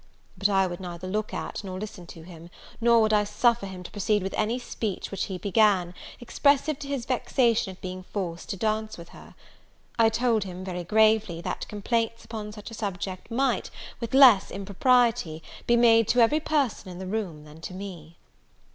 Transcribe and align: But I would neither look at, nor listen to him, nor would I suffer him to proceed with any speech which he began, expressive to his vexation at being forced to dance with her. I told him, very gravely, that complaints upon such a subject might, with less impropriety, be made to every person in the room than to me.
But 0.35 0.49
I 0.49 0.65
would 0.65 0.79
neither 0.79 1.05
look 1.07 1.31
at, 1.31 1.63
nor 1.63 1.79
listen 1.79 2.07
to 2.07 2.23
him, 2.23 2.49
nor 2.81 3.03
would 3.03 3.13
I 3.13 3.23
suffer 3.23 3.67
him 3.67 3.83
to 3.83 3.91
proceed 3.91 4.23
with 4.23 4.33
any 4.35 4.57
speech 4.57 5.11
which 5.11 5.25
he 5.25 5.37
began, 5.37 5.93
expressive 6.19 6.79
to 6.79 6.87
his 6.87 7.05
vexation 7.05 7.73
at 7.73 7.81
being 7.81 8.01
forced 8.01 8.49
to 8.49 8.57
dance 8.57 8.97
with 8.97 9.09
her. 9.09 9.35
I 9.99 10.09
told 10.09 10.43
him, 10.43 10.65
very 10.65 10.83
gravely, 10.83 11.39
that 11.41 11.67
complaints 11.67 12.25
upon 12.25 12.51
such 12.51 12.71
a 12.71 12.73
subject 12.73 13.29
might, 13.29 13.69
with 13.99 14.15
less 14.15 14.49
impropriety, 14.49 15.43
be 15.67 15.75
made 15.77 16.07
to 16.07 16.19
every 16.19 16.39
person 16.39 16.89
in 16.89 16.97
the 16.97 17.05
room 17.05 17.43
than 17.43 17.61
to 17.61 17.73
me. 17.75 18.17